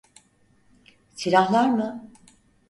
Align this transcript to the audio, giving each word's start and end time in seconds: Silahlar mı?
Silahlar 1.15 1.69
mı? 1.69 2.11